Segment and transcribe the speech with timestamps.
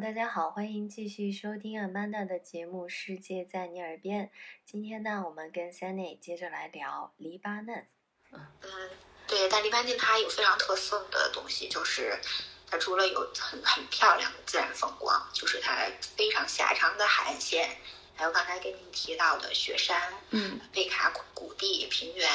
[0.00, 4.26] 大家好，欢迎继续收听 Amanda 的节目《世界在你耳边》。
[4.64, 7.86] 今天呢，我们跟 Sunny 接着来聊黎巴嫩。
[8.32, 8.90] 嗯，
[9.28, 12.18] 对，但黎巴嫩它有非常特色的东西，就是
[12.66, 15.86] 它除了有很很漂亮的自然风光，就是它
[16.16, 17.76] 非常狭长的海岸线，
[18.16, 22.28] 还有刚才跟您提到的雪山，嗯，贝卡谷地、平原，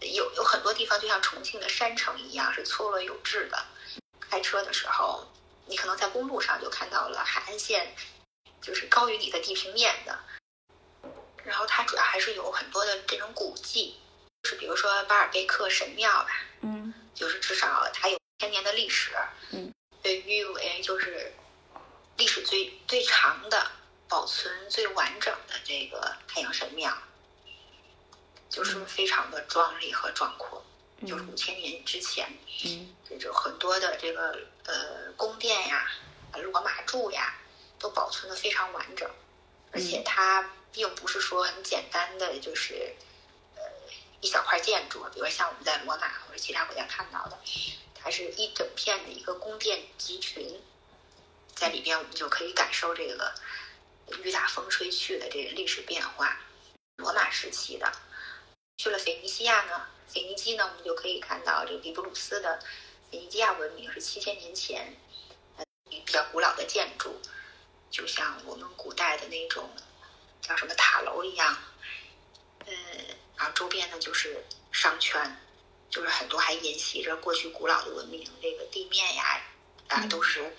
[0.00, 3.62] 有有很多地方就像重庆的山城一样，是错落有致的。
[4.18, 5.28] 开车的时候。
[5.66, 7.94] 你可能在公路上就看到了海岸线，
[8.60, 10.18] 就是高于你的地平面的。
[11.44, 13.96] 然后它主要还是有很多的这种古迹，
[14.42, 16.28] 就是比如说巴尔贝克神庙吧，
[16.60, 19.10] 嗯，就是至少它有千年的历史，
[19.50, 21.32] 嗯，被誉为就是
[22.16, 23.70] 历史最最长的、
[24.08, 26.96] 保存最完整的这个太阳神庙，
[28.48, 30.64] 就是非常的壮丽和壮阔。
[31.04, 32.32] 就是五千年之前，
[32.64, 35.90] 嗯，这就很多的这个呃宫殿呀、
[36.34, 37.34] 罗马柱呀，
[37.78, 39.10] 都保存的非常完整，
[39.72, 42.94] 而且它并不是说很简单的，就是
[43.56, 43.62] 呃
[44.20, 47.38] 一小块建筑，比如像我们在罗马或者其他国家看到的，
[47.94, 50.60] 它是一整片的一个宫殿集群，
[51.54, 53.34] 在里边我们就可以感受这个
[54.22, 56.38] 雨打风吹去的这个历史变化。
[56.96, 57.90] 罗马时期的，
[58.76, 59.86] 去了腓尼西亚呢。
[60.08, 62.66] 腓尼基呢，我们就可以看到这个比布鲁斯的腓
[63.12, 64.96] 尼基亚文明是七千年前，
[65.56, 67.20] 呃，比较古老的建筑，
[67.90, 69.68] 就像我们古代的那种
[70.40, 71.56] 叫什么塔楼一样，
[72.64, 72.72] 呃，
[73.36, 75.36] 然后周边呢就是商圈，
[75.90, 79.42] 就是很多还沿袭着过去古老的文明，这个地面呀
[79.88, 80.56] 啊都是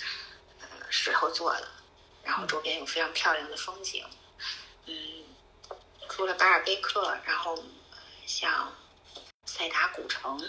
[0.61, 1.67] 呃石头做的，
[2.23, 4.05] 然后周边有非常漂亮的风景，
[4.85, 5.25] 嗯，
[6.07, 7.63] 除了巴尔贝克，然后
[8.27, 8.71] 像。
[9.45, 10.39] 塞达古城，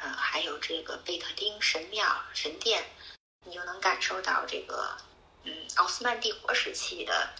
[0.00, 2.84] 呃，还有这个贝特丁神庙神殿，
[3.44, 4.96] 你就能感受到这个，
[5.44, 7.30] 嗯，奥斯曼帝国时期的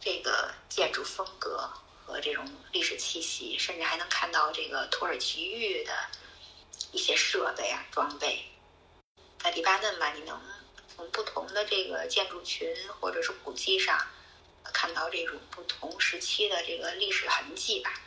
[0.00, 1.70] 这个建筑风格
[2.04, 5.92] 和这种历史气息，甚至还能看到这个土耳其玉的
[6.90, 8.44] 一些设备啊装备。
[9.38, 10.40] 在黎巴嫩吧，你能
[10.94, 13.98] 从不同的这个建筑群或者是古迹上
[14.64, 18.00] 看到这种不同时期的这个历史痕迹吧。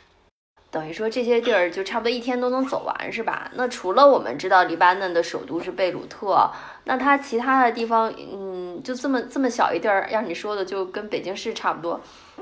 [0.74, 3.48] 等于说这些地儿就差不多一天都能走完，是吧？
[3.54, 6.50] 那除了我们知道黎巴嫩的首都是贝鲁特，
[6.82, 12.00] 那它其他的地方，嗯，就这么这么小一地儿，让你说的就跟北京市差不多，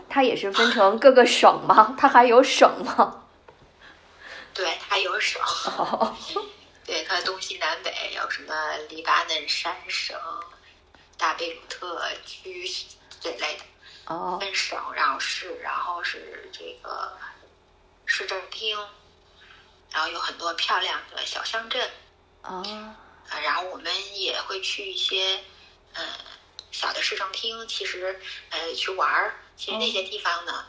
[0.09, 1.95] 它也是分成各个省吗？
[1.99, 3.25] 它还有省吗？
[4.55, 5.39] 对，它有省。
[6.87, 8.55] 对，它东西南北有什么
[8.89, 10.17] 黎巴嫩山省、
[11.19, 12.67] 大贝鲁特区
[13.21, 13.65] 这类的。
[14.07, 14.39] 哦。
[14.41, 17.13] 分省，然后市，然后是这个。
[18.15, 18.77] 市政厅，
[19.91, 21.91] 然后有很多漂亮的小乡镇，
[22.43, 22.63] 啊，
[23.43, 25.43] 然后我们也会去一些，
[25.95, 26.05] 呃，
[26.71, 28.21] 小的市政厅，其实，
[28.51, 29.35] 呃，去玩儿。
[29.57, 30.67] 其实那些地方呢，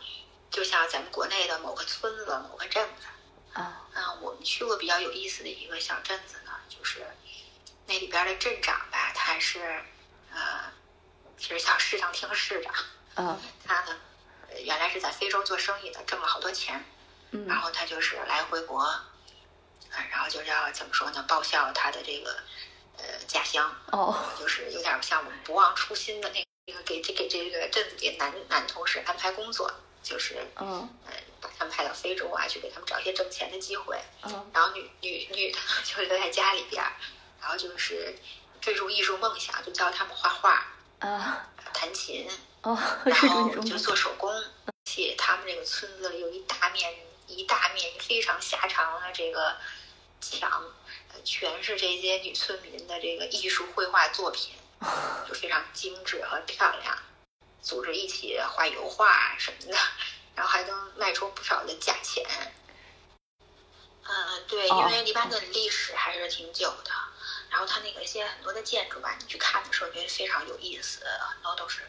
[0.50, 7.06] 就像咱们国内的某个村子、某个镇子，啊，嗯，我们去过比较有意思的一个小镇子呢，就是
[7.88, 9.84] 那里边的镇长吧，他是，
[10.32, 10.72] 呃，
[11.38, 12.74] 其实叫市政厅市长，
[13.16, 14.00] 嗯，他呢，
[14.64, 16.82] 原来是在非洲做生意的，挣了好多钱。
[17.48, 19.06] 然后他就是来回国，啊，
[20.12, 21.24] 然后就是要怎么说呢？
[21.28, 22.36] 报效他的这个
[22.98, 29.72] 呃家乡，哦，就是有点像我们不忘初心的那那个给这给这个镇子里男男同事安排工作，
[30.02, 34.00] 就是嗯，呃，把他们派到非洲啊，去给他们找一些挣钱的机会。
[34.24, 36.84] 嗯，然后女女女的 就留在家里边，
[37.42, 38.16] 然后就是
[38.62, 40.66] 追逐艺术梦想，就教他们画画
[41.00, 42.30] 啊，弹琴
[42.62, 44.32] 哦，然后就做手工。
[44.86, 46.94] 且他们这个村子里有一大面。
[47.28, 49.58] 一大面非常狭长的这个
[50.22, 50.64] 墙，
[51.24, 54.54] 全是这些女村民的这个艺术绘画作品，
[55.28, 56.98] 就非常精致和漂亮。
[57.62, 59.78] 组织一起画油画什么的，
[60.36, 62.26] 然后还能卖出不少的价钱。
[64.06, 66.92] 嗯，对，因为黎巴嫩历史还是挺久的，
[67.50, 71.84] 然后它那个一些很多的建筑吧，你去看的时候觉得非常有意思，很多都是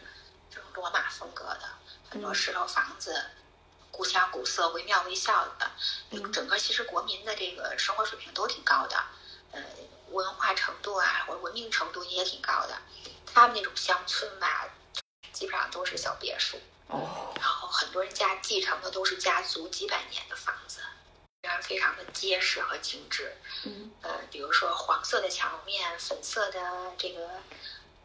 [0.48, 1.68] 这种罗马风格的，
[2.08, 3.24] 很多石头房子。
[3.96, 5.70] 古香古色、惟妙惟肖的，
[6.32, 8.96] 整个其实国民的这个生活水平都挺高的，
[9.52, 9.62] 呃，
[10.10, 12.76] 文化程度啊或者文明程度也挺高的。
[13.32, 14.68] 他们那种乡村吧，
[15.32, 20.80] 基本上都是小别墅，哦，然后很多人家继承的都是家族几百年的房子，
[21.42, 23.36] 非常非常的结实和精致。
[23.64, 27.28] 嗯，呃，比如说黄色的墙面、粉色的这个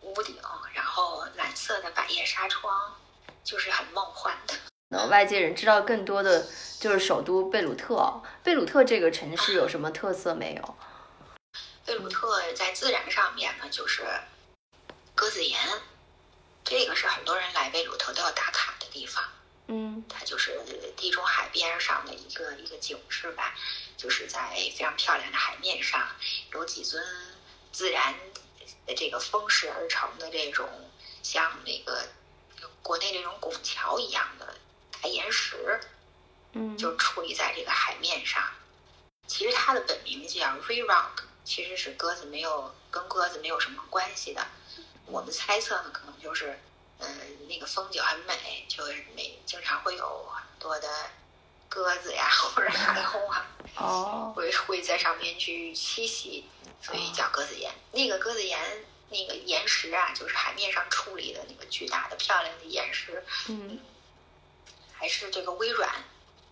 [0.01, 0.39] 屋顶，
[0.75, 2.95] 然后蓝色的百叶纱窗，
[3.43, 4.53] 就是很梦幻的。
[4.91, 6.47] 那外界人知道更多的
[6.79, 8.23] 就是首都贝鲁特。
[8.43, 10.75] 贝鲁特这个城市有什么特色没有？
[11.85, 14.03] 贝鲁特在自然上面呢，就是
[15.13, 15.59] 鸽子岩，
[16.63, 19.23] 这个是很多人来贝鲁特都要打卡的地方。
[19.67, 20.59] 嗯它就是
[20.97, 23.53] 地中海边上的一个一个景致吧，
[23.95, 24.39] 就是在
[24.75, 26.09] 非常漂亮的海面上，
[26.53, 27.03] 有几尊
[27.71, 28.15] 自然
[28.87, 30.67] 的这个风蚀而成的这种
[31.21, 32.07] 像那个
[32.81, 34.55] 国内那种拱桥一样的
[35.01, 35.79] 大岩石，
[36.53, 38.43] 嗯，就矗立在这个海面上。
[39.27, 44.45] 其实它的本名叫 Re Rock，其实是鸽子没有跟鸽子没有什么关系的。
[45.05, 46.59] 我们猜测呢，可能就是，
[46.99, 47.07] 嗯、
[47.47, 50.87] 那个风景很美，就是每经常会有很多的
[51.67, 56.49] 鸽子呀或者海鸥啊，哦，会会在上面去栖息，
[56.81, 57.71] 所以叫鸽子岩。
[57.91, 58.59] 那个鸽子岩
[59.09, 63.77] 那个岩石啊，就是海面上矗立的那个巨大的漂亮的岩石，嗯还
[65.09, 65.91] 是这个微软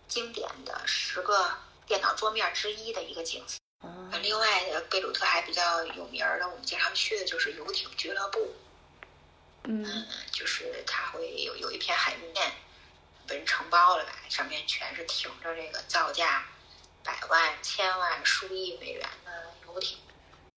[0.08, 1.56] 经典的十个
[1.86, 3.56] 电脑桌面之一的一个景色。
[3.80, 8.56] 啊另外的贝鲁特还比较有名的，我们经常去的就是游艇俱乐部。
[9.64, 12.52] 嗯嗯，就是它会有有一片海面
[13.26, 16.46] 被人承包了吧，上面全是停着这个造价
[17.04, 19.98] 百万、千万、数亿美元的游艇。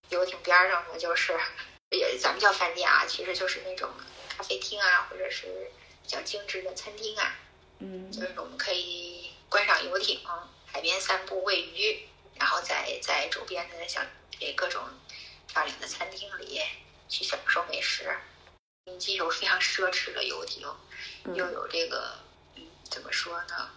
[0.09, 1.39] 游艇边儿上呢，就是
[1.91, 3.89] 也咱们叫饭店啊，其实就是那种
[4.29, 5.71] 咖啡厅啊，或者是
[6.01, 7.35] 比较精致的餐厅啊。
[7.81, 10.19] 嗯就是我们可以观赏游艇，
[10.65, 14.01] 海边散步喂鱼，然后在在周边的小
[14.39, 14.83] 这各种
[15.47, 16.61] 漂亮的餐厅里
[17.09, 18.15] 去享受美食。
[18.85, 20.67] 嗯既有非常奢侈的游艇，
[21.35, 22.17] 又有这个
[22.55, 23.71] 嗯怎么说呢？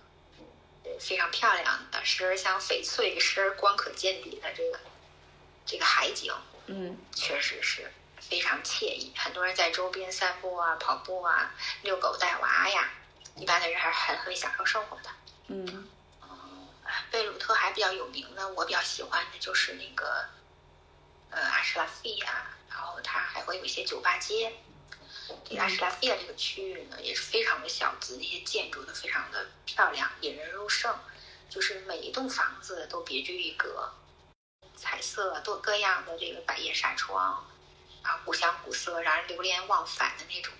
[0.84, 4.78] 呃非常漂亮的，时而像翡翠，时而光可见底的这个
[5.64, 6.32] 这个海景，
[6.66, 7.90] 嗯确实是
[8.20, 9.12] 非常惬意。
[9.16, 12.90] 很多人在周边散步啊、跑步啊、遛狗带娃呀，
[13.36, 15.10] 一般的人还是很会享受生活的。
[15.48, 15.88] 嗯
[17.10, 20.26] 贝鲁特还比较有名的，我比较喜欢的就是那个
[21.30, 24.52] 呃阿什拉菲亚，然后它还会有一些酒吧街。
[25.44, 30.96] 这个阿什拉菲亚这个区域呢，也是非常的小资，那些建筑都非常的漂亮，引人入胜。
[31.48, 33.92] 就是每一栋房子都别具一格，
[34.76, 37.46] 彩色多各样的这个百叶纱窗，
[38.02, 40.52] 啊，古香古色，让人流连忘返的那种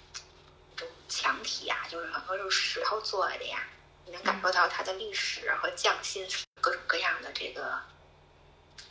[0.77, 3.67] 那种墙体呀、就是很多都是石头做的呀，
[4.05, 6.27] 你能感受到它的历史和匠心，
[6.61, 7.81] 各种各样的这个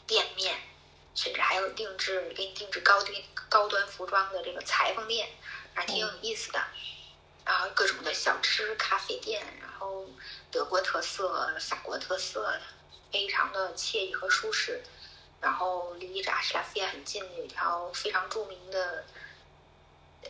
[0.08, 0.60] 店面，
[1.14, 3.14] 甚至还有定制给你定制高端
[3.50, 5.30] 高端服装的这个裁缝店，
[5.74, 6.64] 还挺有意思的。
[7.46, 10.10] 然后各种的小吃、咖啡店，然后
[10.50, 12.62] 德国特色、法国特色的，
[13.12, 14.82] 非常的惬意和舒适。
[15.42, 19.04] 然后离这阿什拉菲亚很近，有一条非常著名的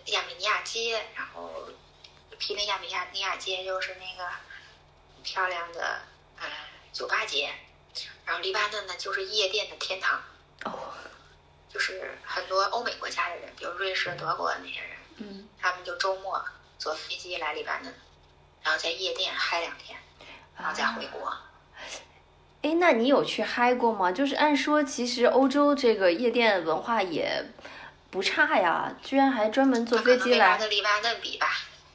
[0.07, 1.67] 亚美尼亚街，然后
[2.37, 4.29] 毗邻亚美尼亚街就是那个
[5.23, 6.01] 漂亮的
[6.37, 6.45] 呃
[6.91, 7.49] 酒吧街，
[8.25, 10.21] 然后黎巴嫩呢就是夜店的天堂，
[10.65, 10.93] 哦
[11.69, 16.43] 就是很多欧美国家的人，比如瑞士、德国的那些人，嗯他们就周末
[16.77, 17.93] 坐飞机来黎巴嫩，
[18.61, 19.97] 然后在夜店嗨两天，
[20.57, 21.33] 然后再回国。
[22.61, 24.11] 哎，那你有去嗨过吗？
[24.11, 27.43] 就是按说，其实欧洲这个夜店文化也
[28.13, 31.47] 不差呀，居然还专门坐飞机来跟黎巴嫩比吧，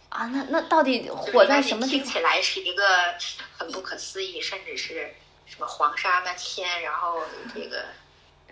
[0.09, 0.27] 啊？
[0.27, 2.05] 那那到底火在什么地方？
[2.05, 3.15] 听起来是一个
[3.57, 5.15] 很不可思议，甚至是
[5.47, 7.23] 什么黄沙漫天，然后
[7.55, 7.85] 这个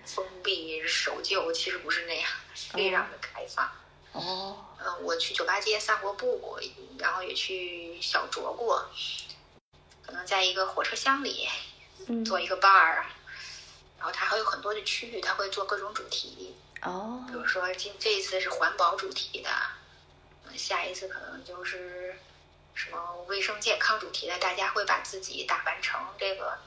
[0.04, 3.68] 封闭守旧，其实不是那样，非常的开放。
[4.12, 6.60] 哦，嗯，我去酒吧街散过步，
[7.00, 8.88] 然后也去小酌过，
[10.06, 11.48] 可能在一个火车厢里
[12.06, 13.02] 嗯，做一个 bar，
[13.98, 17.24] 然后它还有很多的区域，它会做各种主题，哦。
[17.26, 19.50] 比，如说今这一次是环保主题的，
[20.44, 22.16] 嗯下一次可能就是
[22.74, 26.58] 什么卫生健康主题的，大家会把自己打扮成这个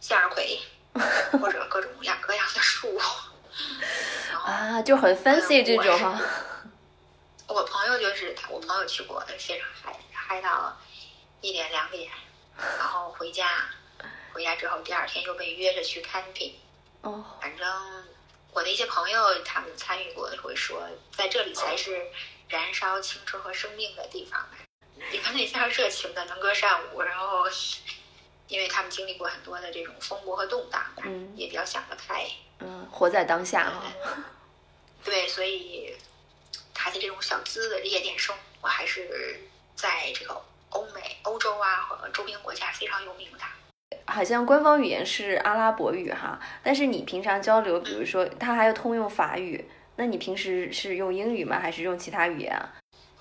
[0.00, 0.60] 向日葵，
[1.40, 2.98] 或者各种各样各样的树，
[4.44, 5.98] 啊，就很 fancy 这种。
[5.98, 6.20] 哈。
[7.48, 10.74] 我朋友就是他，我朋友去过，非常嗨，嗨到
[11.42, 12.10] 一点两点，
[12.78, 13.46] 然后回家，
[14.32, 16.52] 回家之后第二天又被约着去 camping。
[17.02, 17.68] 哦，反正
[18.52, 22.06] 我的一些朋友他们参与过的会说，在这里才是
[22.48, 24.48] 燃烧青春和生命的地方。
[25.10, 27.44] 你看那些热情的，能歌善舞，然后
[28.46, 32.24] 因为他们经历过很多的这种风波和动荡，嗯也比较想得开。
[32.60, 33.92] 嗯，活在当下哈。
[35.02, 35.96] 对，所以
[36.72, 39.40] 他的这种小资的夜店生活，还是
[39.74, 43.44] 在这个欧美、欧洲啊和周边国家非常有名的。
[44.12, 49.64] 好像官方语言是阿拉伯语哈，但是你平常交流，比如说它还有通用法语，
[49.96, 51.58] 那你平时是用英语吗？
[51.58, 52.74] 还是用其他语言啊？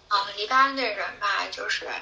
[0.10, 1.96] 啊，黎巴嫩的人吧，就是，啊，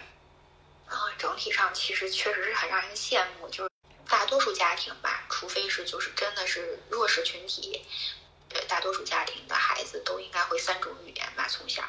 [1.19, 3.69] 整体上其实确实是很让人羡慕，就是
[4.07, 7.85] 大多数家庭吧，除非是就是真的是弱势群体，
[8.55, 11.81] 呃，大多数家庭的孩孩子都应该会三种语言吧，从小，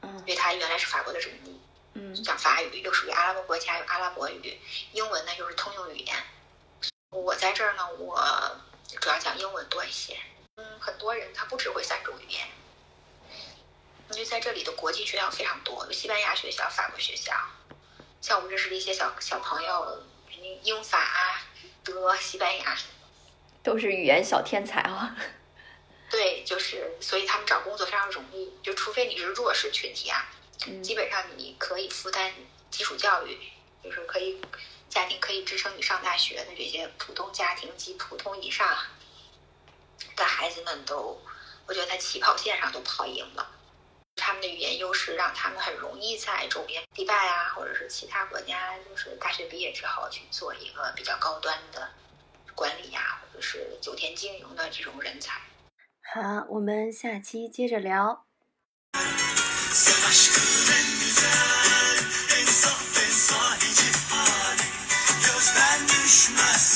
[0.00, 1.60] 嗯因为他原来是法国的殖民地，
[1.92, 4.58] 嗯讲法语又属于阿拉伯国家，有阿拉伯语，
[4.92, 6.15] 英文呢又是通用语言。
[7.26, 8.16] 我在这儿呢，我
[9.00, 10.16] 主要讲英文多一些。
[10.54, 12.46] 嗯，很多人他不只会三种语言，
[14.12, 17.34] 因为在这里的国际学校非常多，有西班牙学校、法国学校。
[18.20, 20.04] 像我们认识的一些小小朋友，
[20.62, 21.42] 英法、
[21.82, 22.78] 德、西班牙，
[23.64, 25.16] 都是语言小天才啊。
[26.08, 30.24] 对，就是所以他们找工作非常容易，就除非你是弱势群体啊，
[30.68, 32.32] 嗯基本上你可以负担
[32.70, 33.50] 基础教育，
[33.82, 34.40] 就是可以
[34.88, 38.66] 家庭可以支撑你上大学的这些普通家庭及普通以上
[40.16, 41.20] 的孩子们都，
[41.66, 43.50] 我觉得在起跑线上都跑赢了。
[44.16, 51.90] 他们的语言优势让他们很容易在周边迪拜啊，或者是其他国家，就是大学毕业之后去做一个比较高端的
[52.54, 55.38] 管理呀、或者是酒店经营的这种人才。
[56.14, 58.24] 好，我们下期接着聊。
[66.06, 66.75] Christmas.